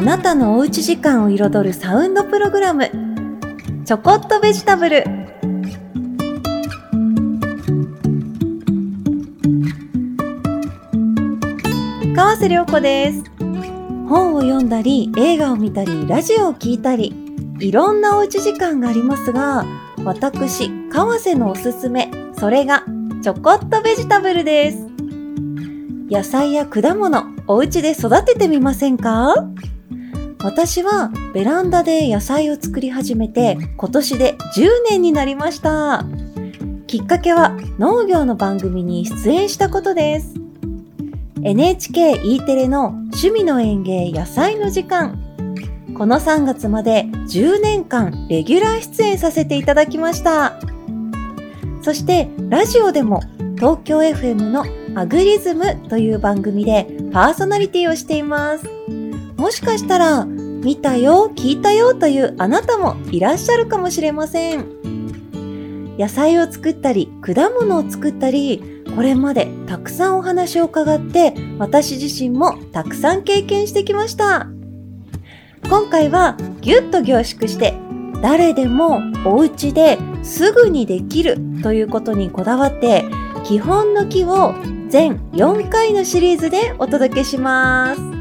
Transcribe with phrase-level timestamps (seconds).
[0.00, 2.90] あなたのおうち時間を彩るサウンドプログラム。
[3.84, 5.04] ちょこっとベジタブル。
[12.16, 13.22] 川瀬良子です。
[14.08, 17.14] 本を読んだり映画を見たりラジオを聞いたり
[17.58, 19.66] いろんなおうち時間がありますが
[20.02, 22.84] 私川瀬のおすすめそれが
[23.22, 24.78] ちょこっとベジタブルです。
[26.10, 29.34] 野菜や果物お家で育ててみませんか？
[30.42, 36.06] 私はベランダで野菜を作り始めて今年で10年になりました。
[36.86, 40.34] きっかけは農業の番組に出演したことです。
[41.42, 45.18] NHKE テレの趣味の園芸野菜の時間。
[45.96, 50.58] この3月まで10年間レギュラー出演させていただきました。
[51.82, 53.20] そしてラジオでも
[53.56, 54.64] 東京 FM の
[54.98, 58.64] アグリズムという番組でパーソナリティをしています。
[59.40, 65.96] もしかしたら見たよ聞いたよというあなたもいらっしゃるかもしれません。
[65.96, 74.46] 野菜を作ったり果物を作ったりこれまでたくさんお話を伺って私自身もたくさん経験してきました。
[75.70, 77.72] 今回はぎゅっと凝縮して
[78.20, 83.06] 誰でもお家ですぐにできるということにこだわって
[83.44, 84.54] 基本の木を
[84.90, 88.19] 全4回のシリーズでお届けします。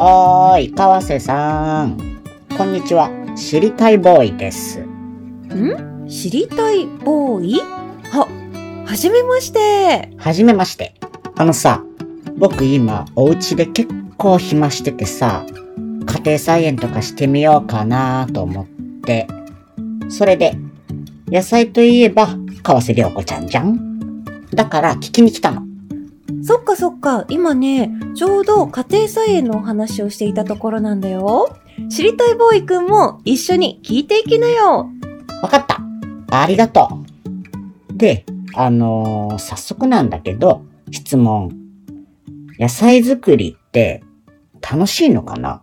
[0.00, 2.22] おーい、川瀬さん。
[2.56, 3.10] こんにちは。
[3.34, 4.78] 知りたいボーイです。
[4.78, 6.06] ん？
[6.08, 7.58] 知りたいボーイ？
[7.58, 8.28] は、
[8.86, 10.12] はじめまして。
[10.16, 10.94] はじめまして。
[11.34, 11.82] あのさ、
[12.36, 15.44] 僕今、お家で結構暇しててさ、
[15.76, 18.66] 家庭菜園とかしてみようかなと思っ
[19.02, 19.26] て。
[20.08, 20.56] それで、
[21.26, 24.22] 野菜といえば、川瀬良子ちゃんじゃん
[24.54, 25.66] だから聞きに来たの。
[26.42, 31.56] そっかそっか、今ね、ちょうど家庭菜園のお話をしていたところなんだよ。
[31.90, 34.90] 知りたいボーイくんも一緒に聞いていきなよ。
[35.42, 35.80] わかった。
[36.30, 36.88] ありがと
[37.94, 37.96] う。
[37.96, 41.50] で、あのー早速なんだけど、質問。
[42.58, 44.02] 野菜作りって
[44.60, 45.62] 楽しいのかな？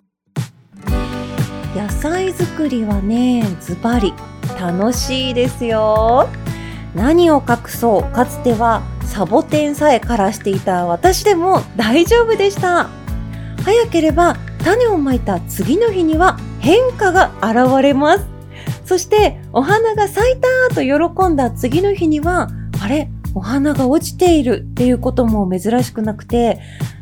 [1.75, 4.13] 野菜作りはね、ズバリ
[4.59, 6.29] 楽しいですよ。
[6.95, 12.89] 何を隠そう、かつてはサボテンさえ枯らしていた私でも大丈夫でした。
[13.63, 18.25] 早ければ種をまいた次の日には変化が現れます。
[18.85, 22.49] そしてお花が咲いたと喜んだ次の日には、
[22.81, 23.09] あれ？
[23.33, 26.59] お花が落ちているっていうことも珍しくなくて、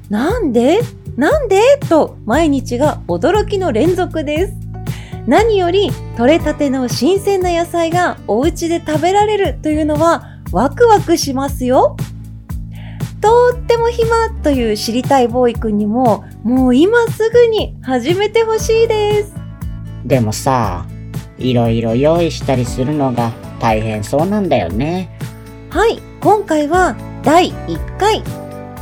[0.10, 0.82] なんで？
[1.18, 1.62] なんで？
[1.90, 4.54] と毎日が驚きの連続です。
[5.28, 11.98] 何より採れたての新鮮な野菜がお家で食べられるというのはワクワクしますよ。
[13.20, 19.34] とっても暇という知りたいボーイくんにももう今すぐに始めてほしいです。
[20.06, 20.86] でもさ、
[21.40, 25.18] いろいろ用意したりするのが大変そうなんだよね。
[25.72, 28.24] はい、今回は第1回。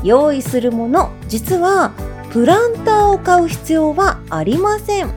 [0.04, 1.92] 用意するもの、実は
[2.34, 5.10] プランターを買う必要はありません。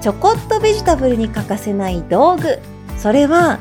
[0.00, 2.60] ちょこっとベジタブルに欠かせない道具。
[2.98, 3.58] それは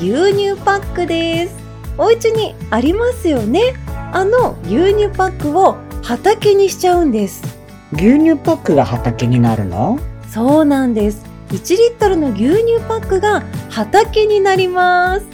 [0.00, 1.54] 牛乳パックです。
[1.98, 3.74] お家にありますよね。
[4.12, 7.42] あの牛乳パックを畑にしちゃうんです。
[7.92, 9.98] 牛乳パックが畑になるの？
[10.30, 11.26] そうなんです。
[11.50, 15.26] 1リットルの牛乳パックが畑になります。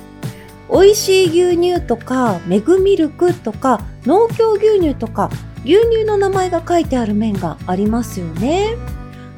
[0.68, 5.30] 美味しい牛乳とか、メグミルクとか、農協牛乳とか、
[5.64, 8.74] 牛乳の名前が書いてある麺がありますよね。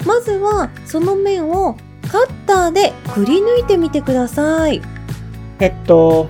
[0.06, 1.76] まずは、その麺を
[2.10, 4.80] カッターでくり抜いてみてください。
[5.60, 6.28] えっと、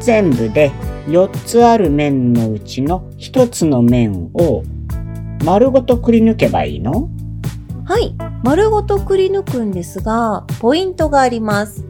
[0.00, 0.70] 全部で
[1.06, 4.62] 4つある面のうちの1つの面を
[5.44, 7.08] 丸ごとくり抜けばいいの？
[7.84, 11.84] はい、丸ごとくり抜くんですが、ポイントがあります。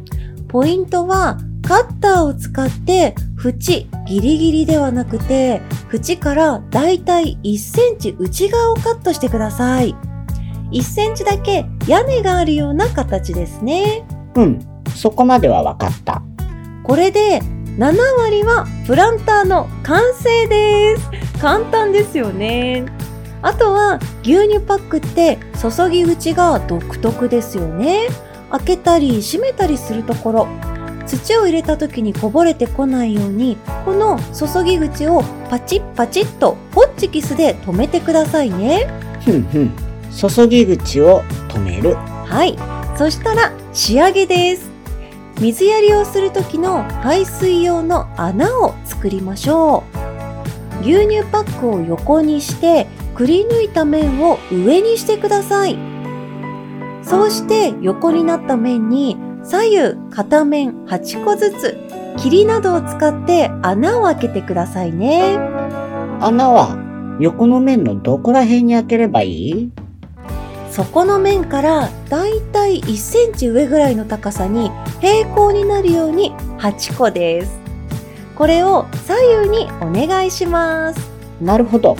[0.46, 5.60] ポイントは、カッターを使って、縁ギリギリではなくて、
[5.92, 9.94] 縁からだいたい1センチ内側をカットしてください。
[10.72, 14.06] 1センチだけ屋根があるような形ですね。
[14.36, 14.60] うん、
[14.94, 16.22] そこまではわかった。
[16.88, 17.42] これで
[17.76, 21.38] 7割はプランターの完成です。
[21.38, 22.86] 簡単ですよね。
[23.42, 28.08] あとは牛乳パックって注ぎ口が独特ですよね。
[28.50, 30.48] 開けたり閉めたりするところ。
[31.06, 38.88] 土を入れた時にこぼれてこないように、この注ぎ口をパチッパチッとホッチキスで留めてくださいね。
[39.26, 39.70] ふんふん。
[40.10, 41.20] 注ぎ口を
[41.50, 41.96] 止める。
[41.96, 42.56] はい。
[42.96, 44.67] そしたら仕上げです。
[45.40, 50.80] 水やりをする時の排水用の穴を作りましょう。
[50.80, 55.78] 牛乳パックを横にしてくり抜いた面を上にしてください。
[57.02, 61.78] そうして横になった面に左右片面8個ずつ
[62.16, 65.38] 霧などを使って穴を開けてくださいね。
[66.20, 69.72] 穴は横の面のどこら辺に開ければいい？
[70.78, 74.70] 底の面からだいたい1センチ上ぐらいの高さに
[75.00, 77.58] 平行になるように8個です。
[78.36, 81.10] これを左右にお願いします。
[81.40, 81.96] なるほど。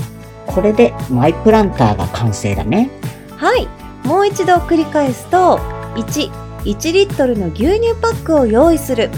[0.46, 2.88] これでマイプランターが完成だね。
[3.36, 3.66] はい。
[4.06, 5.58] もう一度繰り返すと、
[5.96, 6.30] 1、
[6.62, 9.10] 1リットルの牛乳パックを用意する。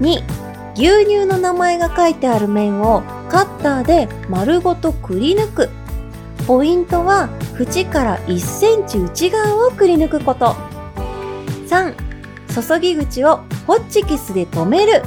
[0.00, 0.22] 2、
[0.74, 5.70] 牛乳の名前が書いてある面をカッターで丸ごとくり抜く。
[6.46, 7.30] ポイントは
[7.62, 10.56] 縁から1センチ内側をくり抜くこと。
[11.68, 11.94] 3、
[12.48, 15.02] 注ぎ口をホッチキスで留める。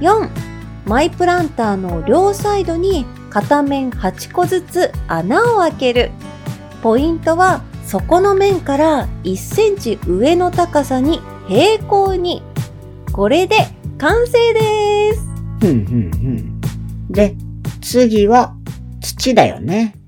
[0.00, 0.28] 4、
[0.86, 6.10] マイプランターの両サイドに片面8個ずつ穴を開ける。
[6.82, 12.42] ポイントは底の面から1センチ上の高さに平行に。
[13.12, 13.56] これで
[13.98, 15.20] 完成です。
[15.60, 16.60] ふんふんふん。
[17.10, 17.36] で、
[17.80, 18.54] 次は
[19.00, 20.01] 土だよね。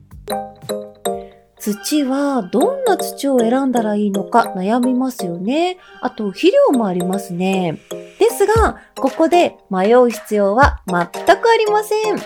[1.64, 5.78] 土はどんな土を選んだらいいのか悩みますよね。
[6.02, 7.80] あと肥料もありますね。
[8.18, 12.16] ですが、ここで迷う必要は全くありません。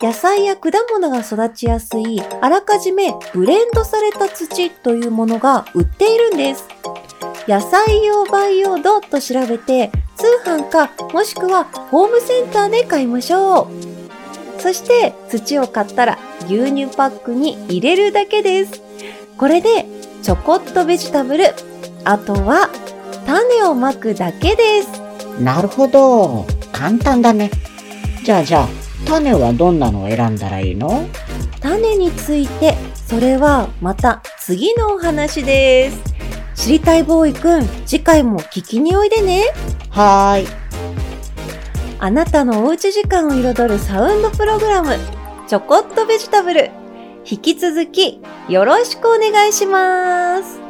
[0.00, 6.68] 野菜や果物が育ちやすいあらかじめブレンドされた土というものが売っているんです。
[7.48, 13.83] 野菜用培養土と調べて通販かもしくはホームセンターで買いましょう。
[14.64, 18.80] そして土を買ったら牛乳パックに入れるだけです。
[19.36, 19.84] これで
[20.22, 21.48] ちょこっとベジタブル。
[22.04, 22.70] あとは
[23.26, 24.88] 種をまくだけです。
[25.38, 26.46] なるほど。
[26.72, 27.50] 簡単だね。
[28.24, 28.68] じゃあじゃあ、
[29.04, 31.06] 種はどんなのを選んだらいいの？
[31.60, 36.00] 種についてそれはまた次のお話です。
[36.54, 39.42] 知りたいボーイくん、次回も聞きにおいでね。
[39.90, 40.63] はーい。
[42.04, 44.94] あなたのおうち時間を彩るサウンドプログラム、
[45.48, 46.70] ちょこっとベジタブル。
[47.24, 50.63] 引き続きよろしくお願いします。